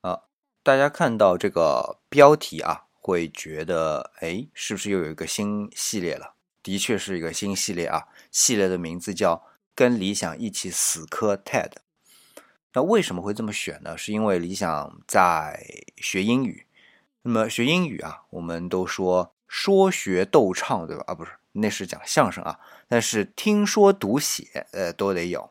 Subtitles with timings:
[0.00, 0.22] 啊，
[0.62, 6.34] 大家看到这个标题啊，会觉得哎，是不是又有一个新系列了？
[6.62, 9.34] 的确是一个新系列啊，系列的名字叫
[9.74, 11.70] 《跟理想一起死磕 TED》。
[12.74, 13.96] 那为什么会这么选呢？
[13.96, 16.66] 是因为理想在学英语。
[17.22, 21.04] 那么学英语啊，我们都说说学逗唱，对吧？
[21.08, 22.60] 啊，不是，那是讲相声啊。
[22.88, 25.50] 但是听说读写，呃，都得有。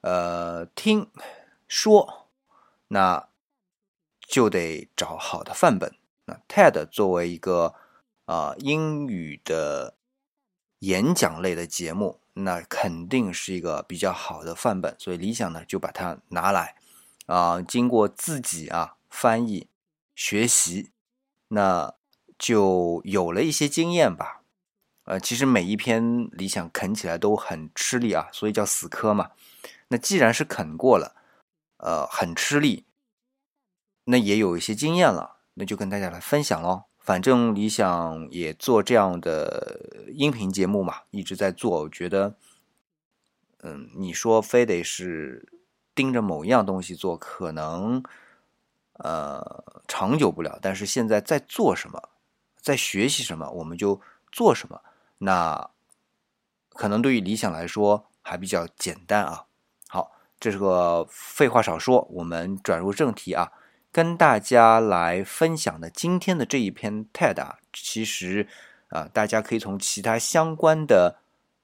[0.00, 1.10] 呃，听
[1.68, 2.28] 说，
[2.88, 3.28] 那
[4.30, 5.92] 就得找好的范本。
[6.26, 7.74] 那 TED 作为一个
[8.26, 9.96] 啊英语的
[10.78, 12.20] 演讲类的节目。
[12.34, 16.76] 那肯定是一个比较好的范本，所以理想呢就把它拿来，
[17.26, 19.66] 啊，经过自己啊翻译
[20.14, 20.90] 学习，
[21.48, 21.92] 那
[22.38, 24.42] 就有了一些经验吧。
[25.04, 29.32] 呃，其实每一篇理想啃起来都很吃力啊，所以叫死磕嘛。
[29.88, 31.16] 那既然是啃过了，
[31.78, 32.86] 呃，很吃力，
[34.10, 36.82] 那也有一些经验了，那就跟大家来分享喽。
[36.98, 41.82] 反正理想也做这样的音频节目嘛，一直在做。
[41.82, 42.34] 我觉得，
[43.62, 45.48] 嗯，你说非得是
[45.94, 48.02] 盯着某一样东西做，可能
[48.94, 50.58] 呃长久不了。
[50.60, 52.10] 但是现在在做什么，
[52.60, 54.00] 在学习什么，我们就
[54.32, 54.82] 做什么。
[55.18, 55.70] 那
[56.70, 59.46] 可能对于理想来说还比较简单啊。
[59.88, 63.52] 好，这是个废话少说，我们转入正题啊。
[63.92, 68.46] 跟大家来分享的今天的这一篇 TED 啊，其实
[68.88, 71.18] 啊，大家可以从其他相关的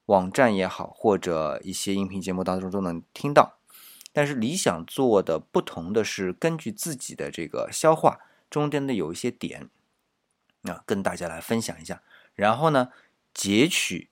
[0.06, 3.58] 网站也好，或者一些音频节目当中都能听到。
[4.12, 8.18] 但是理想做的不同的是，根据自己的这个消化
[8.50, 9.68] 中间的有一些点，
[10.62, 12.02] 那跟大家来分享一下。
[12.34, 12.90] 然后呢，
[13.32, 14.10] 截取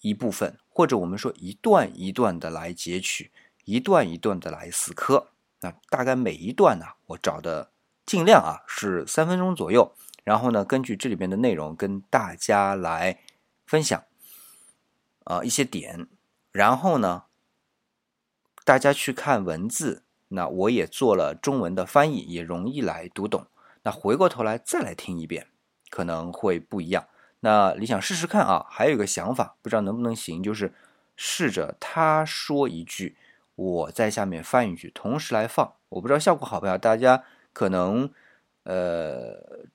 [0.00, 3.30] 一部分，或者我们说一段一段的来截取，
[3.64, 5.31] 一段一段的来死磕。
[5.62, 7.70] 那大概每一段呢，我找的
[8.04, 13.20] 尽量啊是三分钟左右，然后呢，根据这里边的内容跟大家来
[13.64, 14.04] 分享
[15.24, 16.06] 啊一些点，
[16.50, 17.24] 然后呢，
[18.64, 23.46] 大家去看文字，那我也做了中文的翻译，也容易来读懂。
[23.84, 25.46] 那回过头来再来听一遍，
[25.90, 27.06] 可能会不一样。
[27.40, 30.72] 那你想试试看啊，还有一个想法，不知道能不能行，就是
[31.16, 33.16] 试着他说一句。
[33.54, 38.10] 我在下面翻一句，同时来放，我不知道效果好不好，大家可能
[38.64, 39.66] 呃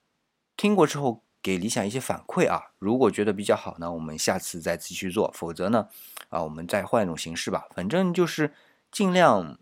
[0.55, 2.71] 听过之后给理想一些反馈啊。
[2.79, 5.87] 如果觉得比较好呢，我们下次再继续做；否则呢，
[6.29, 7.67] 啊，我们再换一种形式吧。
[7.75, 8.51] 反正就是
[8.91, 9.59] 尽量，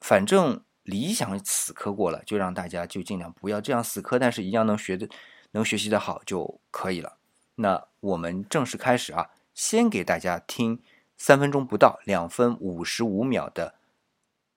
[0.00, 5.06] 反正理想死磕过了，就让大家就尽量不要这样死磕，但是一样能学的
[5.50, 7.18] 能学习的好就可以了。
[7.56, 10.80] 那我们正式开始啊，先给大家听。
[11.17, 13.75] 三分钟不到，两分五十五秒的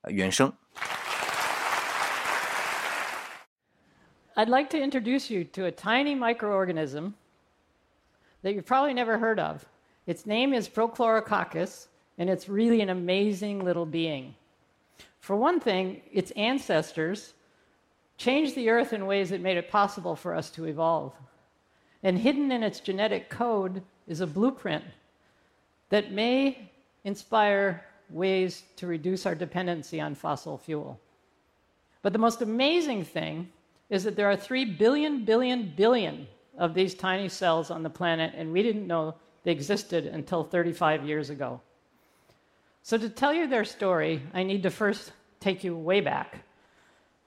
[0.09, 0.53] 原声。
[4.35, 7.15] I'd like to introduce you to a tiny microorganism
[8.43, 9.65] that you've probably never heard of.
[10.07, 11.87] Its name is Prochlorococcus,
[12.19, 14.35] and it's really an amazing little being.
[15.21, 17.35] For one thing, its ancestors
[18.19, 21.13] changed the earth in ways that made it possible for us to evolve.
[22.03, 24.85] And hidden in its genetic code is a blueprint
[25.92, 26.72] that may
[27.04, 31.00] inspire ways to reduce our dependency on fossil fuel.
[32.02, 33.50] But the most amazing thing
[33.90, 38.34] is that there are 3 billion, billion, billion of these tiny cells on the planet,
[38.36, 41.60] and we didn't know they existed until 35 years ago.
[42.84, 46.46] So, to tell you their story, I need to first take you way back.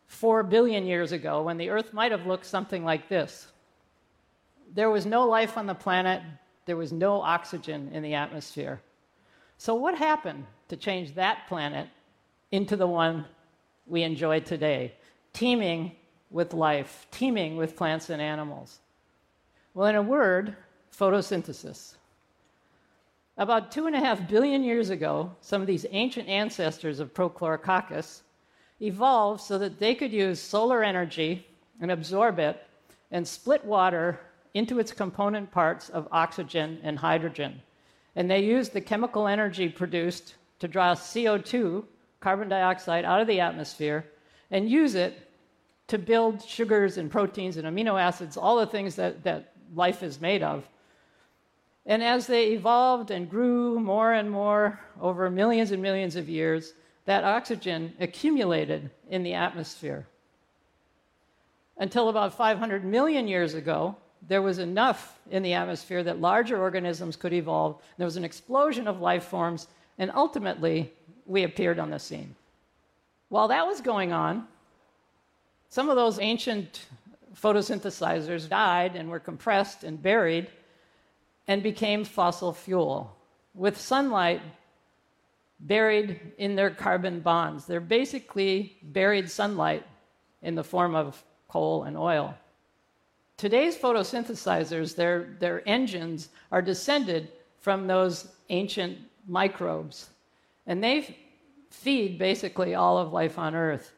[0.07, 3.47] Four billion years ago, when the Earth might have looked something like this.
[4.73, 6.23] There was no life on the planet,
[6.67, 8.81] there was no oxygen in the atmosphere.
[9.59, 11.89] So, what happened to change that planet
[12.51, 13.25] into the one
[13.87, 14.95] we enjoy today,
[15.33, 15.93] teeming
[16.31, 18.81] with life, teeming with plants and animals?
[19.75, 20.57] Well, in a word,
[20.97, 21.95] photosynthesis.
[23.37, 28.23] About two and a half billion years ago, some of these ancient ancestors of Prochlorococcus
[28.81, 31.47] evolved so that they could use solar energy
[31.81, 32.63] and absorb it
[33.11, 34.21] and split water
[34.55, 37.61] into its component parts of oxygen and hydrogen.
[38.17, 41.85] And they use the chemical energy produced to draw CO2,
[42.21, 44.07] carbon dioxide, out of the atmosphere
[44.51, 45.31] and use it
[45.89, 50.21] to build sugars and proteins and amino acids, all the things that, that life is
[50.21, 50.67] made of.
[51.87, 56.73] And as they evolved and grew more and more over millions and millions of years,
[57.05, 60.07] that oxygen accumulated in the atmosphere.
[61.77, 63.97] Until about 500 million years ago,
[64.27, 67.83] there was enough in the atmosphere that larger organisms could evolve.
[67.99, 69.69] There was an explosion of life forms,
[69.99, 70.93] and ultimately,
[71.27, 72.35] we appeared on the scene.
[73.29, 74.47] While that was going on,
[75.69, 76.87] some of those ancient
[77.35, 80.49] photosynthesizers died and were compressed and buried
[81.47, 83.15] and became fossil fuel
[83.55, 84.41] with sunlight
[85.61, 87.67] buried in their carbon bonds.
[87.67, 89.85] They're basically buried sunlight
[90.43, 92.37] in the form of coal and oil.
[93.37, 100.11] Today's photosynthesizers, their, their engines are descended from those ancient microbes,
[100.67, 101.17] and they
[101.71, 103.93] feed basically all of life on Earth.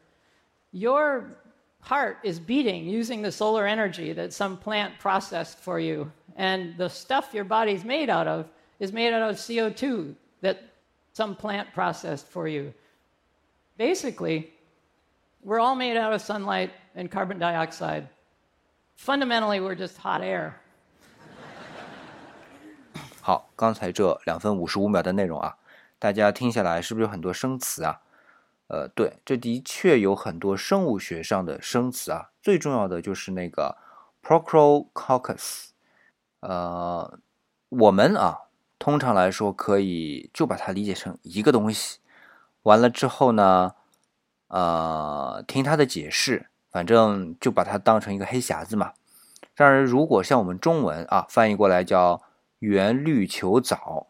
[0.72, 1.36] Your
[1.80, 6.88] heart is beating using the solar energy that some plant processed for you, and the
[6.88, 8.48] stuff your body's made out of
[8.80, 10.62] is made out of CO2 that
[11.12, 12.72] some plant processed for you.
[13.76, 14.50] Basically,
[15.42, 18.08] we're all made out of sunlight and carbon dioxide.
[18.98, 20.52] Fundamentally, we're just hot air.
[23.20, 25.56] 好，刚才这两分五十五秒的内容啊，
[25.98, 28.00] 大家听下来是不是有很多生词啊？
[28.68, 32.30] 呃，对，这的确有很多生物学上的生词啊。
[32.42, 33.76] 最重要的就是那个
[34.22, 35.68] procrococcus。
[36.40, 37.18] 呃，
[37.68, 41.98] 我们啊，通常来说可以就把它理解成一个东西。
[42.62, 43.74] 完了之后呢，
[44.48, 46.48] 呃，听它的解释。
[46.70, 48.92] 反正就把它当成一个黑匣子嘛。
[49.54, 52.22] 当然，如果像我们中文啊翻译过来叫
[52.58, 54.08] 圆绿球藻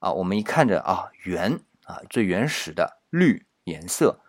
[0.00, 4.20] 啊，我们一看着啊圆啊最原始的绿颜色，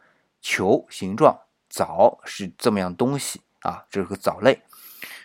[0.41, 1.39] 球形状，
[1.69, 4.61] 藻是这么样东西啊，这是个藻类，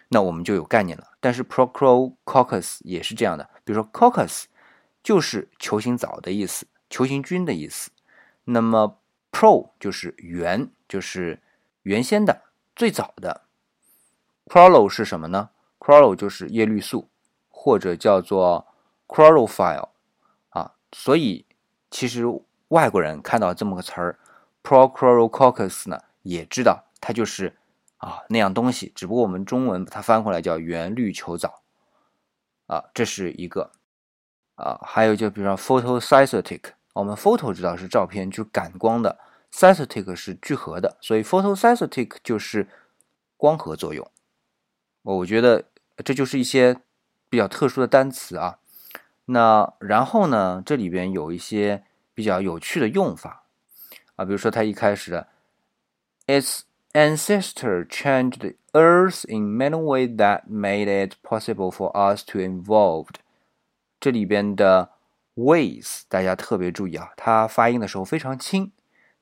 [0.08, 1.08] 那我们就有概念了。
[1.20, 4.44] 但是 Prochlorococcus 也是这样的，比如说 coccus
[5.02, 7.90] 就是球形藻的意思，球形菌的意思。
[8.44, 9.00] 那么
[9.32, 11.42] pro 就是圆，就是
[11.86, 12.42] 原先的。
[12.74, 13.42] 最早的
[14.46, 17.08] chloro 是什么呢？chloro 就是叶绿素，
[17.48, 18.66] 或者叫做
[19.06, 19.90] chlorophyll
[20.50, 20.74] 啊。
[20.90, 21.46] 所以
[21.88, 22.24] 其实
[22.68, 24.18] 外国人看到这么个词儿
[24.64, 27.56] prochlorococcus 呢，也知道它就是
[27.98, 28.92] 啊那样东西。
[28.94, 31.62] 只不过我们中文把它翻过来叫原绿球藻
[32.66, 33.70] 啊，这是一个
[34.56, 34.80] 啊。
[34.82, 39.20] 还有就比如说 photosynthetic，我们 photo 知道是照片，就感光的。
[39.56, 42.68] Synthetic 是聚合的，所以 photosynthetic 就是
[43.38, 44.06] 光合作用。
[45.00, 45.64] 我觉得
[46.04, 46.76] 这就是一些
[47.30, 48.58] 比较特殊的单词啊。
[49.24, 53.46] 那然后呢，这里边有一些比较有趣的用法
[54.16, 55.28] 啊，比如说它一开始的
[56.26, 56.60] ，its
[56.92, 63.08] ancestor changed the Earth in many ways that made it possible for us to evolve。
[63.98, 64.90] 这里边的
[65.34, 68.70] ways 大家特别注意啊，它发音的时候非常轻。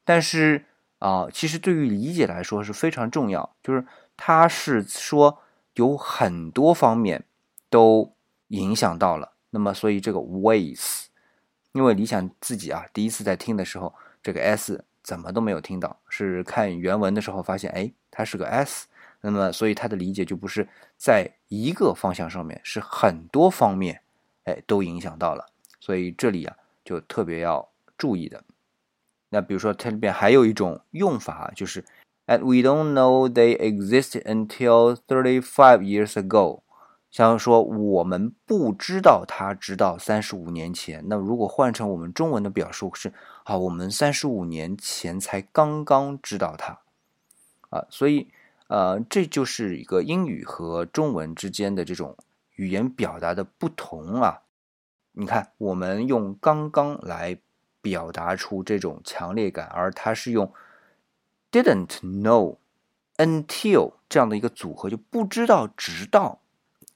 [0.05, 0.65] 但是
[0.99, 3.85] 啊，其实对于理解来说是非常重要，就是
[4.17, 5.43] 它是说
[5.75, 7.25] 有很多方面
[7.69, 8.15] 都
[8.49, 9.33] 影响到了。
[9.51, 11.07] 那么，所以这个 ways，
[11.73, 18.87] 因为你想自己啊，第一次在听的时候，这个 s 怎么都没有听到，是看原文的时候发现，哎，它是个 s。
[19.21, 24.03] 那么，所以它的理解就不是在一个方向上面，是很多方面，
[24.45, 25.47] 哎，都影响到了。
[25.81, 27.67] 所以这里啊，就特别要
[27.97, 28.43] 注意的。
[29.35, 31.85] 那比如说，它里边还有一种用法，就是
[32.29, 36.61] "And we don't know they existed until thirty-five years ago"，
[37.11, 41.03] 像说我们不知道它直到三十五年前。
[41.09, 46.79] 那如果换成我们中文的表述是啊，我们三十五年前才刚刚知道它
[47.71, 48.29] 啊，所以
[48.69, 52.17] 呃，这就是一个英语和中文之间的这种
[52.55, 54.43] 语言表达的不同啊。
[55.11, 57.37] 你看，我们用刚刚来。
[57.85, 60.51] 表达出这种强烈感，而它是用
[61.53, 62.57] didn't know
[63.19, 66.41] until 这样的一个组合，就不知道直到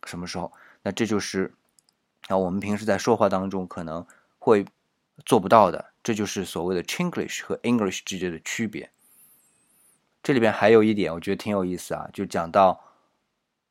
[0.05, 0.51] 什么时候。
[0.85, 1.53] 那这就是
[2.29, 4.07] 啊，我们平时在说话当中可能
[4.39, 4.65] 会
[5.27, 5.93] 做不到的。
[6.03, 8.91] 这就是所谓的 Chinglish 和 English 之间的区别。
[10.23, 12.83] 这里边还有一点，我觉得挺有意思啊，就讲到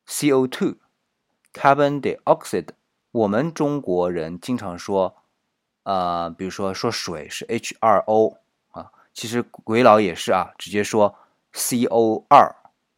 [0.07, 2.69] CO2，carbon dioxide。
[3.11, 5.16] 我们中国人经常说。
[5.87, 8.35] 呃，比如说说水是 H2O
[8.71, 11.15] 啊，其实鬼佬也是啊，直接说
[11.53, 12.27] CO2。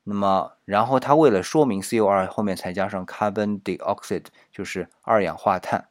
[0.05, 5.88] 那么，然后他为了说明 CO2 后面才加上 carbon dioxide，就是二氧化碳。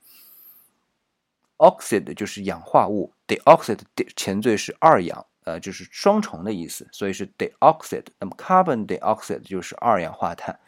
[1.59, 3.79] oxide 就是氧化物，dioxide
[4.17, 8.07] 前缀是二氧，呃，就是双重的意思，所以是 dioxide。
[8.19, 10.59] 那么 carbon dioxide 就是二氧化碳。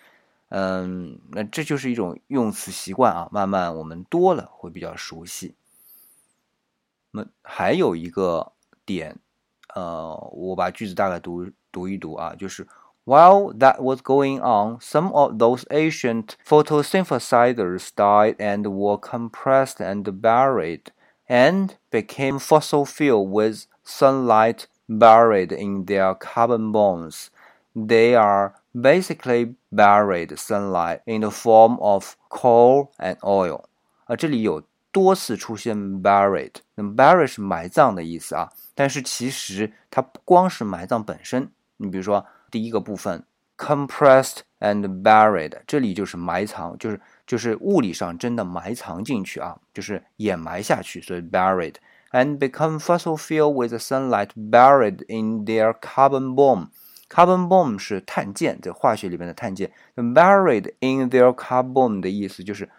[0.51, 5.57] 嗯，那这就是一种用词习惯啊，慢慢我们多了会比较熟悉。
[7.12, 8.52] 那么还有一个
[8.86, 9.18] 点，
[9.74, 12.68] 呃，我把句子大概读读一读啊，就是
[13.06, 20.04] While that was going on, some of those ancient photosynthesizers died and were compressed and
[20.22, 20.86] buried,
[21.28, 27.30] and became fossil fuel with sunlight buried in their carbon bonds.
[27.76, 33.66] they are basically buried sunlight in the form of coal and oil。
[34.06, 43.23] 啊，这里有多次出现 buried， 那么 buried 是埋葬的意思啊，但是其实它不光是埋葬本身，你比如说第一个部分
[43.59, 51.75] compressed and buried，这里就是埋藏，就是就是物理上真的埋藏进去啊，就是掩埋下去，所以 buried
[52.13, 56.69] and become fossil fuel with the sunlight buried in their carbon bomb。
[57.11, 59.71] carbon bomb 是碳键，在化学里面的碳键。
[59.97, 62.71] buried in their carbon 的意思就是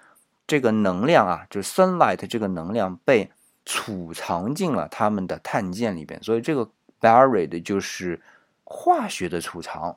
[0.48, 3.29] 这个能量啊，就是 sunlight 这个能量被
[3.65, 8.22] 储藏进了他们的碳键里边，所以这个 buried 就是
[8.63, 9.96] 化学的储藏。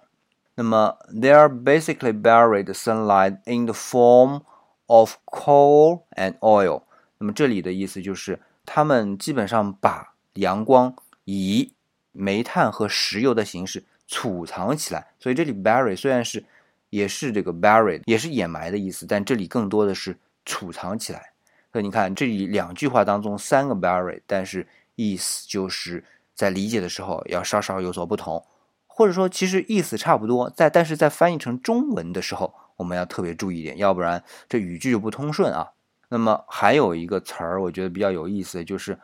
[0.54, 4.42] 那么，they are basically buried sunlight in the form
[4.86, 6.82] of coal and oil。
[7.18, 10.94] 那么这里的意思就是，他们基本上把阳光
[11.24, 11.72] 以
[12.12, 15.08] 煤炭和石油的形式储藏起来。
[15.18, 16.44] 所以这里 bury 虽然是
[16.90, 20.18] 也是这个 buried，也是掩埋的意思，但这里更多的是。
[20.46, 21.32] 储藏起来，
[21.74, 24.64] 所以你看这里两句话当中三个 bury，但是
[24.94, 28.46] 意思就是在理解的时候要稍稍有所不同，
[28.86, 35.72] 或者说其实意思差不多，在但是在翻译成中文的时候，我们要特别注意一点，要不然这语句就不通顺啊。
[36.10, 38.96] 那么还有一个词儿，我觉得比较有意思就是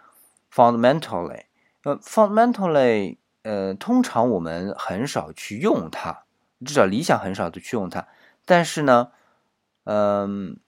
[0.55, 1.43] fundamentally，
[1.83, 6.23] 呃，fundamentally，呃，通常我们很少去用它，
[6.65, 8.07] 至少理想很少的去用它，
[8.45, 9.09] 但是呢，
[9.83, 10.61] 嗯。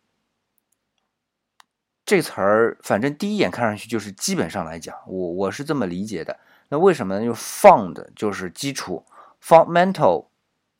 [2.05, 6.37] 这词儿，反正第一眼看上去就是基本上来讲，我我是这么理解的。
[6.69, 7.25] 那为什么呢？
[7.25, 9.05] 就 found 就是基础
[9.41, 10.27] ，fundamental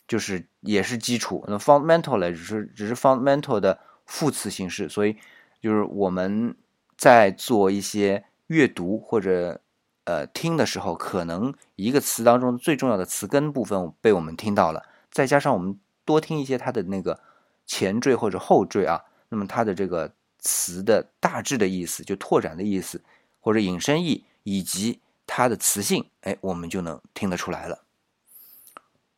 [0.09, 1.45] 就是也是基础。
[1.47, 4.89] 那 fundamental 呢，只是只是 fundamental 的副词形式。
[4.89, 5.17] 所以
[5.61, 6.57] 就是我们
[6.97, 9.61] 在做一些阅读或者
[10.05, 17.21] 呃听的时候，可能一个词当中最重要的词根部分被我们听到了，再加上我们多听一些它的那个
[17.65, 20.13] 前缀或者后缀啊，那么它的这个。
[20.43, 23.03] 词的大致的意思，就拓展的意思，
[23.41, 27.85] 或者引申义，以及它的词性，哎，我们就能听得出来了。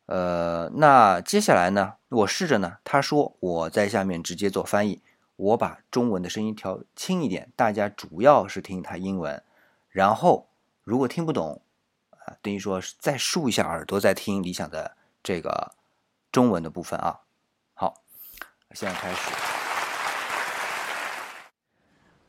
[0.07, 5.01] 呃，那接下来呢，我试着呢，他说我在下面直接做翻译，
[5.37, 9.43] 我把中文的声音调轻一点，大家主要是听他英文，
[9.89, 10.47] 然后
[10.83, 11.63] 如果听不懂，
[12.11, 15.75] 啊，等于说再竖一下耳朵再听理想的这个
[16.31, 17.21] 中文的部分啊。
[17.73, 18.03] 好，
[18.73, 19.54] 现在开始。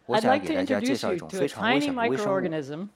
[0.10, 2.90] I'd like to introduce you to a tiny microorganism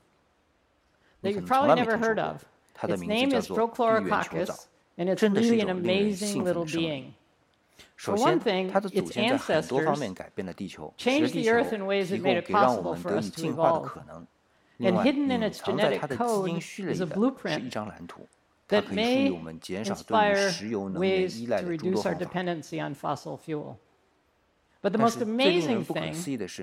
[1.22, 2.46] that you've probably never heard of.
[2.84, 7.16] Its name is Prochlorococcus, and it's really an amazing little being.
[7.96, 10.02] For one thing, its ancestors
[10.98, 13.98] changed the Earth in ways that made it possible for us to evolve.
[14.82, 17.76] And hidden in its genetic code is a blueprint
[18.70, 19.28] that may
[19.68, 23.80] inspire ways to reduce our dependency on fossil fuel.
[24.82, 26.14] But the most amazing thing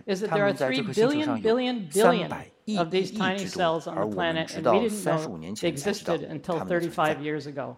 [0.06, 2.32] is that there are three billion billion billion
[2.78, 7.22] of these tiny cells on the planet, and we didn't know they existed until 35
[7.22, 7.76] years ago.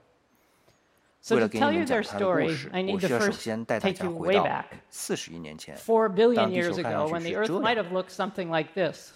[1.21, 3.45] So to tell you their story, I need to first
[3.81, 4.85] take you way back,
[5.77, 9.15] four billion years ago, when the Earth might have looked something like this.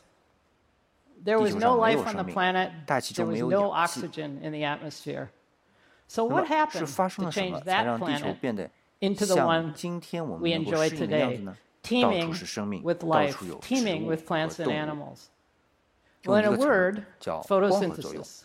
[1.22, 2.72] There was no life on the planet.
[3.14, 5.30] There was no oxygen in the atmosphere.
[6.08, 8.42] So what happened to change that planet
[9.02, 9.74] into the one
[10.40, 11.44] we enjoy today,
[11.82, 12.34] teeming
[12.82, 15.28] with life, teeming with plants and animals.
[16.24, 18.44] Well, in a word, photosynthesis.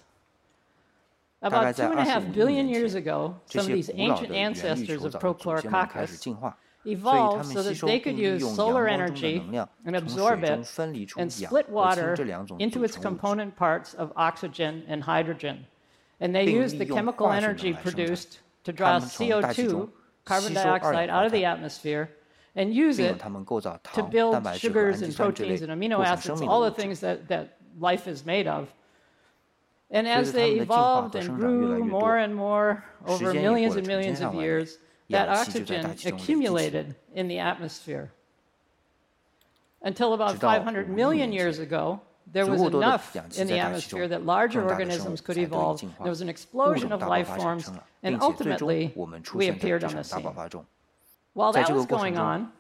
[1.43, 6.55] About two and a half billion years ago, some of these ancient ancestors of Prochlorococcus
[6.85, 9.43] evolved so that they could use solar energy
[9.85, 10.67] and absorb it
[11.17, 12.17] and split water
[12.57, 15.67] into its component parts of oxygen and hydrogen.
[16.19, 19.91] And they used the chemical energy produced to draw CO2
[20.27, 22.10] carbon dioxide out of the atmosphere
[22.55, 23.19] and use it
[23.93, 28.25] to build sugars and proteins and amino acids, all the things that, that life is
[28.25, 28.72] made of.
[29.89, 34.77] And as they evolved and grew more and more over millions and millions of years,
[35.10, 38.12] that oxygen accumulated in the atmosphere.
[39.81, 45.22] Until about 500 million years ago, there was enough in the atmosphere that larger organisms
[45.22, 45.81] could evolve.
[46.00, 47.69] There was an explosion of life forms,
[48.03, 48.93] and ultimately,
[49.34, 50.27] we appeared on the scene.
[51.34, 52.51] While that was going on,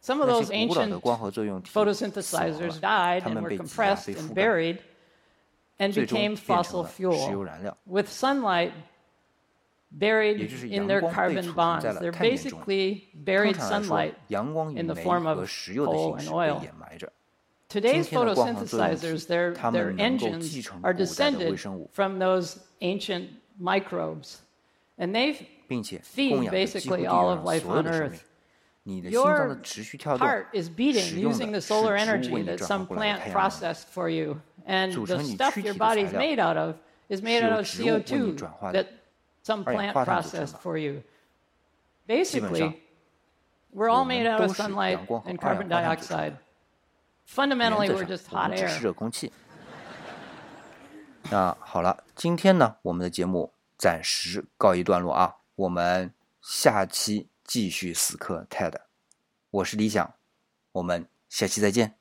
[0.00, 4.82] some of those ancient photosynthesizers died and were compressed and buried
[5.78, 7.48] and became fossil fuel
[7.86, 8.72] with sunlight
[9.90, 11.84] buried in their carbon bonds.
[12.00, 16.68] They're basically buried sunlight in the form of coal and oil.
[17.74, 21.58] Today's photosynthesizers, their, their engines are descended
[21.90, 24.42] from those ancient microbes,
[24.96, 25.48] and they
[26.04, 28.22] feed basically all of life on Earth.
[28.84, 29.58] Your
[30.04, 35.24] heart is beating using the solar energy that some plant processed for you, and the
[35.24, 36.78] stuff your body is made out of
[37.08, 38.92] is made out of CO2 that
[39.42, 41.02] some plant processed for you.
[42.06, 42.80] Basically,
[43.72, 46.38] we're all made out of sunlight and carbon dioxide.
[47.36, 48.82] 原 Fundamentally, 则 we're just 我 hot 们只是 air.
[48.82, 49.32] 热空气。
[51.30, 56.12] 那好了，今天呢，我们的节目暂时告一段落啊，我们
[56.42, 58.74] 下期继续死磕 TED。
[59.50, 60.14] 我是李想，
[60.72, 61.96] 我们下期再见。